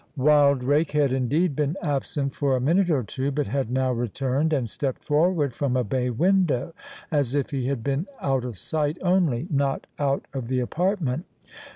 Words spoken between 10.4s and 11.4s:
the apartment.